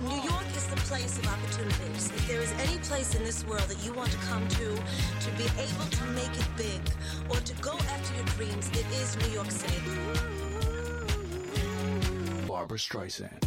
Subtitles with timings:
[0.00, 2.10] New York is the place of opportunities.
[2.10, 5.30] If there is any place in this world that you want to come to, to
[5.36, 6.80] be able to make it big,
[7.28, 9.80] or to go after your dreams, it is New York City.
[12.46, 13.38] Barbara Streisand.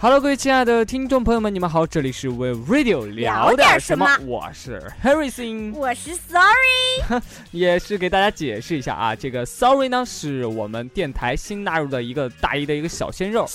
[0.00, 13.48] ，Hello，各位亲爱的听众朋友们，你们好，这里是 We Radio 聊点什么，我是 Harrison，我是 Sorry， 也是给大家解释一下啊，这个 Sorry 呢是我们电台新纳入的一个大一的一个小鲜肉，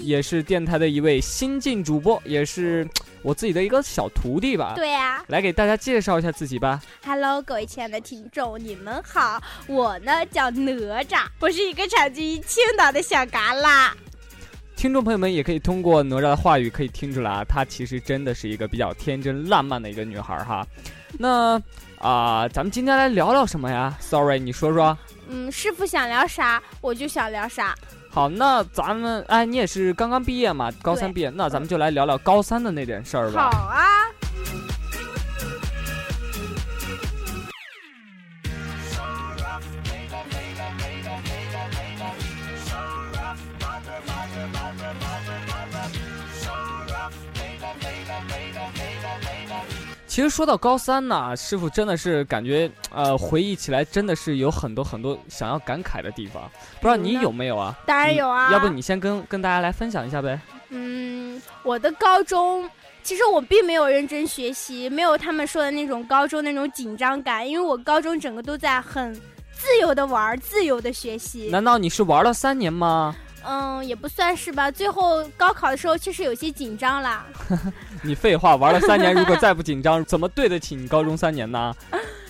[0.00, 2.86] 也是电台的一位新晋主播，也是
[3.22, 4.74] 我自己的一个小徒弟吧。
[4.76, 6.82] 对呀，来给大家介绍一下自己吧。
[7.04, 10.72] Hello，各位亲爱的听众，你们好，我呢叫哪
[11.04, 13.90] 吒，我是一个产自于青岛的小旮旯。
[14.84, 20.62] 听众朋友们也可以通过哪吒的话语可以听出来啊，她其实真的是一个比较天真烂漫的一个女孩哈。
[21.18, 21.58] 那
[21.98, 24.94] 啊，咱们今天来聊聊什么呀？Sorry，你说说。
[25.26, 27.74] 嗯，师傅想聊啥，我就想聊啥。
[28.10, 33.50] 好，那咱们哎，你也是刚刚毕业嘛，高三毕业，那咱们就来聊聊高三的那点事儿吧。
[33.50, 34.03] 好啊。
[50.14, 56.48] 其实说到高三呢，师傅真的是感觉，呃，回忆起来真的是有很多很多想要感慨的地方。
[56.80, 57.76] 不知道你有没有啊？
[57.84, 58.52] 当然有啊。
[58.52, 60.38] 要不你先跟跟大家来分享一下呗？
[60.68, 62.70] 嗯，我的高中
[63.02, 69.12] 其实我并没有认真学习，没有他们说的那种高中那种紧张感，因为我高中整个都在很
[69.50, 71.48] 自由的玩，自由的学习。
[71.50, 73.16] 难道你是玩了三年吗？
[73.46, 74.70] 嗯，也不算是吧。
[74.70, 77.26] 最后高考的时候确实有些紧张啦。
[78.02, 81.74] 你废话，玩了三年，如果再不紧张，怎么对得起你高中三年呢？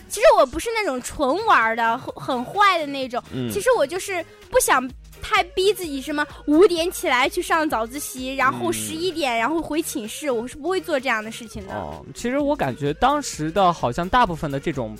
[0.08, 3.22] 其实我不是那种纯玩的，很坏的那种。
[3.32, 3.50] 嗯。
[3.50, 4.88] 其实我就是不想
[5.22, 11.74] 太逼自己，什么五点起来去上早自习，然后十一点然后回寝室，我是不会做这样的事情的。
[11.74, 14.97] 哦，其实我感觉当时的好像大部分的这种。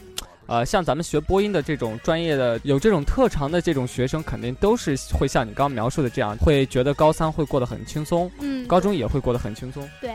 [0.47, 9.88] 呃，像咱们学播音的这种专业的，有这种特长的这种学生，肯定都是会像你刚刚描述的这样，会觉得高三会过得很轻松，嗯，高中也会过得很轻松。
[10.00, 10.15] 对，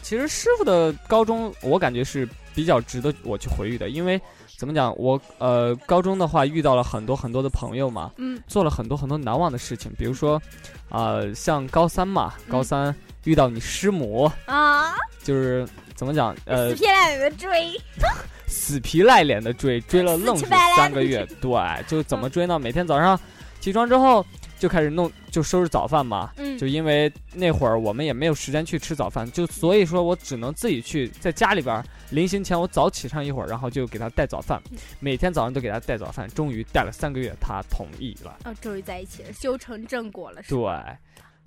[0.00, 4.20] 其实师傅的高中，我感觉是比较值得我去回忆的，因为
[4.56, 10.40] 怎么讲，我呃高中的话遇到了很多很多的朋友嘛，嗯，做了很多很多难忘的事情，比如说，
[10.88, 12.94] 呃，像高三嘛，高三
[13.24, 14.94] 遇到你师母啊，
[15.24, 15.66] 就是
[15.96, 17.72] 怎么讲，呃，死皮赖脸的追。
[18.62, 20.46] 死皮赖脸的追，追了愣是
[20.76, 21.26] 三个月。
[21.40, 22.60] 对，就怎么追呢？
[22.60, 23.18] 每天早上
[23.58, 24.24] 起床之后
[24.56, 26.30] 就开始弄，就收拾早饭嘛。
[26.36, 26.56] 嗯。
[26.56, 34.62] 就因为那会儿我们也没有时间去吃早饭，就所以说我只能自己去在家里边临行前我早起上一会儿，然后就给他带早饭。
[35.00, 38.38] 每天早上都给他带早饭，终于带了三个月，他同意了。
[38.44, 40.40] 哦，终于在一起了，修成正果了。
[40.48, 40.56] 对。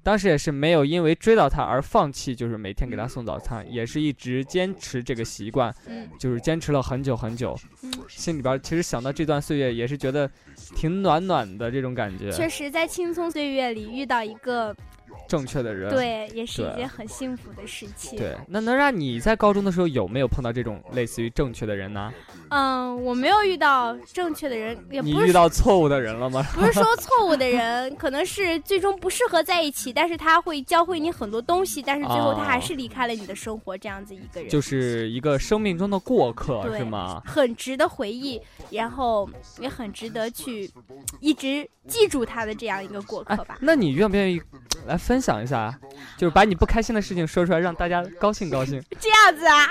[0.05, 5.73] 当时也是没有因为追到他而放弃，就是每天给他送早餐，也是一直坚持这个习惯，
[6.19, 7.57] 就是坚持了很久很久。
[8.07, 10.29] 心里边其实想到这段岁月，也是觉得
[10.75, 12.31] 挺暖暖的这种感觉。
[12.31, 14.75] 确实，在青葱岁月里遇到一个。
[15.27, 18.17] 正确的人，对，也是一件很幸福的事情。
[18.17, 22.13] 对，那能让你在高中的时候有没有碰到这种类似于正确的人呢？
[22.49, 26.43] 嗯，我没有遇到正确的人，也不是遇到错误的人了吗？
[26.53, 37.21] 不是说 错误的人，可能是最终不适合在一起，但是他会教会你很多东西，但是最后他还是离开了你的生活，这样子一个人，就是一个生命中的过客，是吗？
[37.25, 39.27] 很值得回忆，然后
[39.59, 40.69] 也很值得去
[41.19, 43.57] 一直记住他的这样一个过客吧。
[43.59, 44.41] 那你愿不愿意
[44.85, 45.21] 来分？
[45.25, 45.75] 享一下，
[46.17, 48.79] 就是把你不开心的事情说出来，让大家高兴高兴。
[48.99, 49.67] 这样子啊。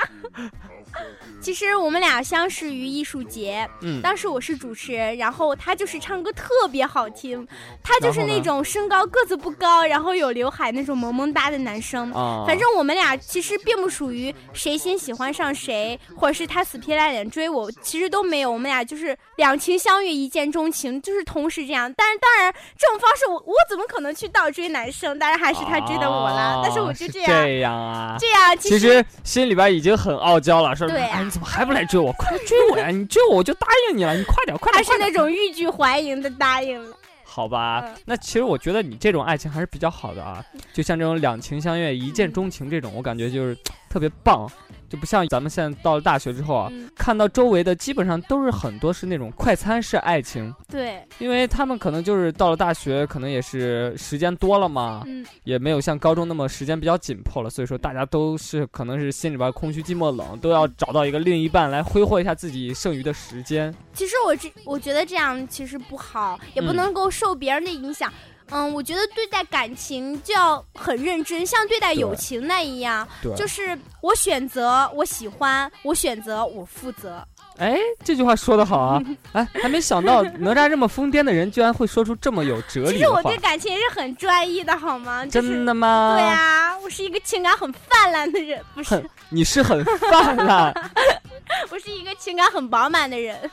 [1.41, 7.47] 其实我们俩相识于艺术节，嗯，当时我是主持人，然后他就是唱歌特别好听，
[7.82, 12.10] 他就是那种身高个子不高，然后有刘海那种萌萌哒的男生。
[12.12, 18.51] 啊，反正我们俩其实并不属于谁先喜欢上谁，或者是他死皮赖脸追我，其实都没有。
[18.51, 21.92] 我们俩就是两情相悦，一见钟情，就是同时这样。
[21.95, 25.19] 但是当然，这种方式我我怎么可能去倒追男生？
[25.19, 26.60] 当然还是他追的我啦。
[26.63, 31.01] 但是我就这样，这样啊，这样其实心里边已经很傲娇了，是吧？
[31.21, 31.31] 对。
[31.31, 32.13] 怎么还不来追我？
[32.13, 32.89] 快来追我呀！
[32.89, 34.15] 你追我，我就答应你了。
[34.16, 34.84] 你快点，快点！
[34.84, 36.97] 他是那种欲拒还迎的答应了。
[37.25, 40.45] 好吧，那其实我觉得你这种爱情还是比较好的啊。
[40.72, 43.57] 就像这种两情相悦、一见钟情这种，我感觉就是
[43.95, 44.51] 特别棒。
[44.87, 50.55] 就不像咱们现在到了大学之后啊，看到周围的基本上都是很多是那种快餐式爱情。
[50.69, 63.75] 对，因为他们可能就是到了大学，可能也是时间多了嘛，嗯，也没有像高中那么时间比较紧迫了，所以说大家都是可能是心里边空虚寂寞冷，都要找到一个另一半来挥霍一下自己剩余的时间。
[63.95, 68.13] 其实我这我觉得这样其实不好，也不能够受别人的影响。
[68.13, 68.34] 嗯，
[68.73, 73.07] 我觉得对待感情就要很认真，像对待友情那一样，
[73.37, 77.27] 就是我选择我喜欢，我选择我负责。
[77.59, 79.01] 哎，这句话说的好啊！
[79.33, 82.93] 哎，还没想到哪吒这么疯癫的人，居然会说出这么有哲理的话。
[82.93, 85.25] 其实我对感情也是很专一的，好吗？
[85.27, 86.17] 真的吗？
[86.19, 89.09] 对呀，我是一个情感很泛滥的人，不是？
[89.29, 90.75] 你是很泛滥。
[91.71, 93.39] 我是一个情感很饱满的人。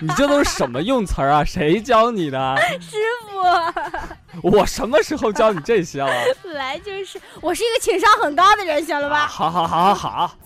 [0.00, 1.44] 你这都是什么用词儿啊？
[1.44, 2.56] 谁教你的？
[2.80, 4.48] 师傅。
[4.48, 6.12] 我什么时候教你这些了？
[6.42, 9.26] 本来就是，我是一个情商很高的人，行了吧？
[9.26, 10.36] 好好好好好。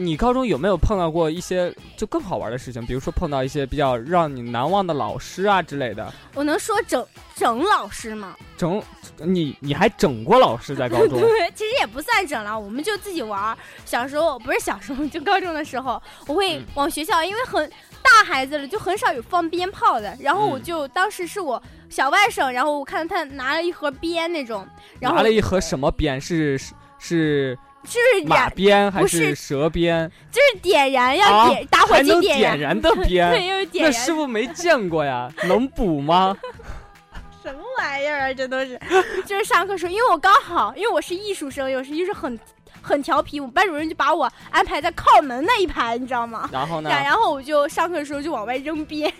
[0.00, 2.84] 你高中有没有碰到过一些就更好玩的事情？
[2.86, 6.10] 比如说碰到一些比较让你难忘的老师啊之类的。
[6.34, 8.34] 我能说整整老师吗？
[8.56, 8.82] 整，
[9.18, 11.18] 你你还整过老师在高中？
[11.20, 13.56] 对，其实也不算整了，我们就自己玩。
[13.84, 17.70] 小时候不是小时候，就高中的时候，我会往学校，因为很
[18.02, 20.16] 大孩子了，就很少有放鞭炮的。
[20.18, 24.66] 然后我就当时是我小外甥，然后我看他拿了一盒鞭那种，
[24.98, 26.20] 然后拿了一盒什么鞭？
[26.20, 26.58] 是
[26.98, 27.58] 是。
[27.84, 30.10] 就是马鞭还是蛇鞭？
[30.30, 33.92] 就是点燃要点打火机点燃的 鞭，对，又是点燃。
[33.92, 36.36] 那师傅没见过呀，能补吗？
[37.42, 38.78] 什么玩意儿啊，这都是。
[39.24, 42.38] 就是上课时候，因为我刚好，因为我是艺术生，有时就是很
[42.82, 46.48] 很调皮，我们班主任就把我安排在靠门那一排，你知道吗？
[46.52, 46.90] 然后呢？
[46.90, 49.10] 然后我就上课的时候就往外扔鞭。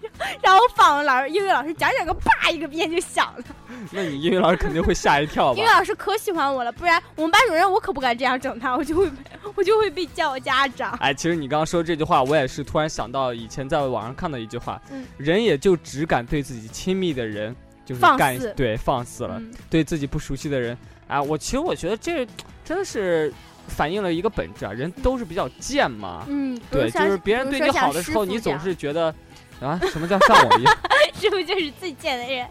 [0.42, 3.44] 然后放老师英语老师讲讲个啪一个鞭就响了，
[3.92, 5.58] 那你英语老师肯定会吓一跳吧？
[5.58, 9.10] 英语老师可喜欢我了，不然我们班主任我可不敢这样整他，我就会
[9.54, 10.92] 我就会被叫家长。
[11.00, 14.80] 哎，其实你刚刚说这句话，我也是突然想到以前在网上看到一句话，
[15.16, 17.54] 人也就只敢对自己亲密的人
[17.84, 20.76] 就是干对放肆了，对自己不熟悉的人，
[21.08, 22.26] 啊，我其实我觉得这
[22.64, 23.32] 真的是
[23.68, 29.14] 反映了一个本质啊，人都是比较贱嘛，嗯，对，就是别人对你好的时候，你总是觉得。
[29.60, 30.76] 啊，什么叫像我一样？
[31.18, 32.46] 是不是就是最贱的人？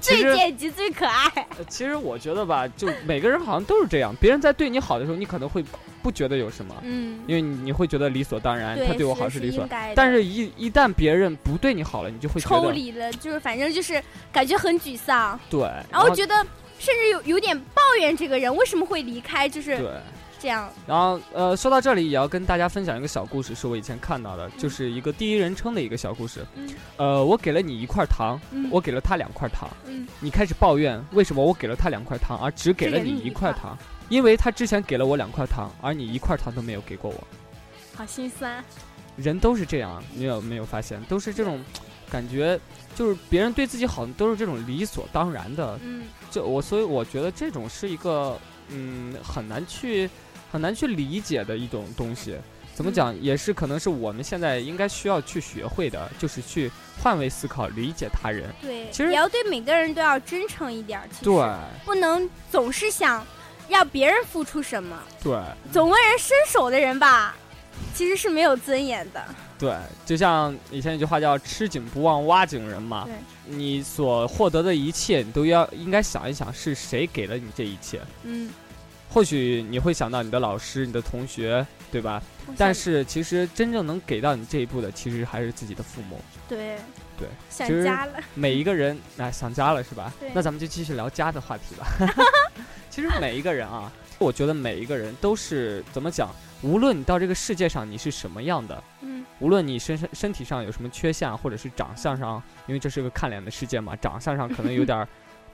[0.00, 1.30] 最贱及最可爱。
[1.68, 4.14] 其实我觉得吧，就每个人好像都是这样。
[4.20, 5.64] 别人在对你好的时候，你可能会
[6.02, 9.66] 不觉得有什么，嗯，因为你会觉觉得理所当然，他对我好是理所。
[9.68, 15.38] 但但是，一一旦别人不对你好了，你就会抽离了，就是反正就是感觉很沮丧。
[15.48, 16.34] 对，然后觉得
[16.78, 19.88] 甚至有有点抱怨这个人为什么会离开，就是对。
[20.40, 26.44] 这样，然后呃，说到这里也要跟大家分享一个小故事，是我以前看到的，就是一个第一人称的一个小故事。
[26.54, 28.40] 嗯，呃，我给了你一块糖，
[28.70, 29.68] 我给了他两块糖。
[29.84, 33.76] 嗯，你开始抱怨为什么我给了他两块糖，而只给了你一块糖？
[34.08, 37.26] 因为他之前给了我两块糖，而你一块糖都没有给过我。
[37.94, 38.64] 好心酸。
[39.16, 41.00] 人都是这样，你有没有发现？
[41.02, 41.62] 都是这种
[42.10, 42.58] 感觉，
[42.94, 45.78] 就是别人对自己好，都是这种理所当然的。
[45.84, 48.38] 嗯，就我，所以我觉得这种是一个，
[48.68, 50.08] 嗯，很难去。
[50.50, 52.36] 很难去理解的一种东西，
[52.74, 56.70] 怎么讲也是可能是我们现在应该需要去学会的，就是去
[57.00, 58.48] 换位思考，理解他人。
[58.60, 61.00] 对，其实也要对每个人都要真诚一点。
[61.22, 61.32] 对，
[61.84, 63.24] 不能总是想
[63.68, 64.98] 要别人付出什么。
[65.22, 65.38] 对，
[65.72, 67.36] 总为人伸手的人吧，
[67.94, 69.24] 其实是没有尊严的。
[69.58, 69.76] 对，
[70.06, 73.04] 就像以前一句话叫“吃井不忘挖井人”嘛。
[73.04, 73.14] 对，
[73.44, 78.00] 你所获得的一切，你都要应该想一想，是谁给了你这一切。
[78.22, 78.50] 嗯。
[79.12, 82.22] 或许你会想到你的老师、你的同学，对吧？
[82.56, 86.20] 但是其实真正能给到你这一步的，其实还是自己的父母。
[86.48, 86.76] 对
[87.18, 88.20] 对，想家了。
[88.34, 90.12] 每一个人哎，想家了是吧？
[90.32, 91.86] 那咱们就继续聊家的话题吧。
[92.88, 96.30] 其实每一个人啊，我觉得每一个人都是怎么讲？
[96.62, 105.06] 无论你到这个世界上你是什么样的，嗯，无论你身身身体上有什么缺陷，或者是长相上，因为这是个看脸的世界嘛，长相上可能有点。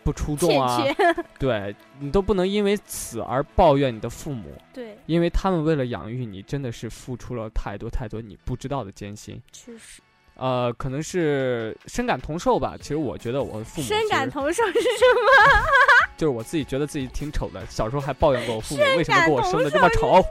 [0.06, 0.80] 不出众啊，
[1.36, 9.42] 对你都不能因为此而抱怨你的父母，对，因为他们为了养育你，真的是付出了太多太多你不知道的艰辛。
[9.50, 10.00] 确实，
[10.36, 12.76] 呃，可能是深感同受吧。
[12.80, 15.66] 其实我觉得我的父母深感同受是什么？
[16.16, 20.24] 就是我自己觉得自己挺丑的，小时候还抱怨过我父母为什么给我生的这么丑。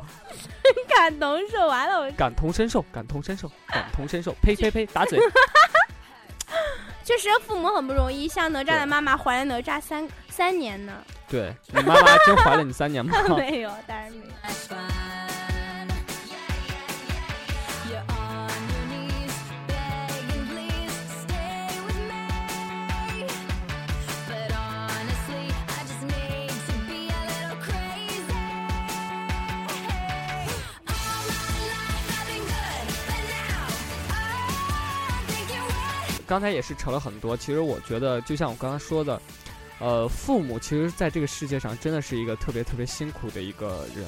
[0.88, 5.20] 感同受完了，我感同身受，感同身受，感同身受，呸呸呸，打嘴。
[7.06, 8.28] 确实，父母很不容易。
[8.28, 10.92] 像哪吒的妈妈怀了哪吒三三年呢。
[11.28, 13.16] 对你妈妈真怀了你三年吗？
[13.38, 15.05] 没有，当然没有。
[36.26, 39.22] 刚才也是扯了很多，其实我觉得，就像我刚刚说的，
[39.80, 44.06] 呃，父母其实在这个世界上真的是一个特别特别辛苦的一个人，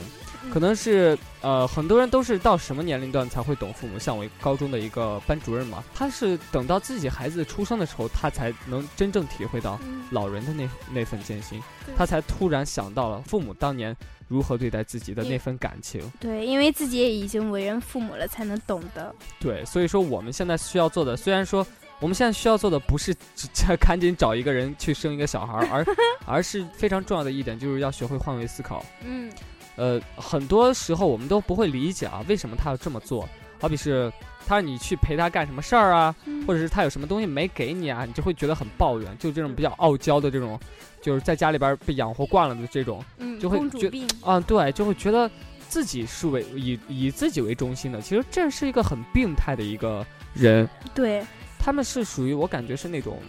[0.52, 9.78] 可能是呃很多人都是到什么年龄段才会懂父母，像我高中的一个班主任嘛，他是等到自己孩子出生的时候，他才能真正体会到
[10.12, 11.62] 老人的那那份艰辛，
[11.98, 13.94] 他才突然想到了父母当年
[14.30, 16.02] 如何对待自己的那份感情。
[16.18, 19.14] 对，因为自己也已经为人父母了，才能懂得。
[19.38, 21.68] 对，所以说我们现在需要做的，虽然说。
[22.00, 23.16] 我们现在需要做的不是
[23.80, 25.86] 赶紧找一个人去生一个小孩，而
[26.26, 28.86] 而是非常重要的一点，就是要学会换位思考。
[29.04, 29.32] 嗯，
[29.76, 33.28] 呃，很多时候我们都不会理解啊，为什么他要这么做？
[33.60, 34.12] 好比是
[34.46, 40.60] 他让你去陪他干什么事儿啊，或者是他有什么东西没给你啊，你就会觉得很抱怨，就这种比较傲娇的这种，
[41.02, 43.04] 就是在家里边被养活惯了的这种，
[43.40, 43.90] 就会觉
[44.22, 45.30] 啊，对，就会觉得
[45.68, 48.00] 自己是为以以自己为中心的。
[48.00, 50.70] 其实这是一个很病态的一个人。
[50.94, 51.26] 对。
[51.68, 53.22] 他们是属于我感觉是那种，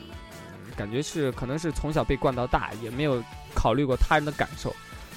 [0.76, 3.20] 感觉是可能是从小被惯到大，也没有
[3.52, 4.72] 考虑过他人的感受，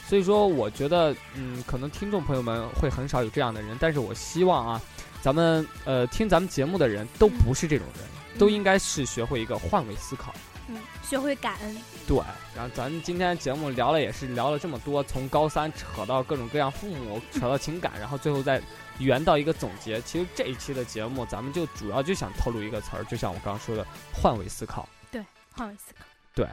[0.08, 4.82] 所以说我觉得，嗯，可能听众朋友们会很少有这样的人，但是我希望啊，
[5.22, 10.34] 咱们呃听咱们节目的人都不是这种人，都应该是学会一个换位思考，
[10.72, 11.78] 嗯，学会感恩。
[12.08, 12.18] 对，
[12.56, 18.62] 然后咱今天节目聊了也是聊了这么多，从高三扯到各种各样父母，扯到情感，然后最后再。
[19.00, 24.88] 圆到一个总结，其实这一期的节目，咱们就主要就想透露一个词儿，就像我刚刚说的，换位思考。
[25.10, 26.06] 对，换位思考。
[26.36, 26.48] 对，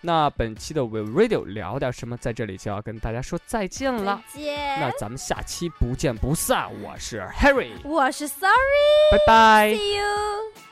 [0.00, 4.20] 那本期的 We Radio 聊点什么，在这里就要跟大家说再见了。
[4.34, 4.80] 再见。
[4.80, 6.68] 那咱们下期不见不散。
[6.82, 8.50] 我是 Harry，我是 Sorry，
[9.12, 9.68] 拜拜。
[9.68, 10.71] See you。